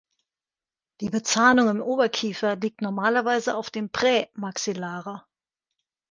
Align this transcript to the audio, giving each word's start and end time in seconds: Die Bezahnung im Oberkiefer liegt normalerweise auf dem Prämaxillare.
Die 0.99 1.11
Bezahnung 1.11 1.69
im 1.69 1.79
Oberkiefer 1.79 2.55
liegt 2.55 2.81
normalerweise 2.81 3.55
auf 3.55 3.69
dem 3.69 3.91
Prämaxillare. 3.91 5.25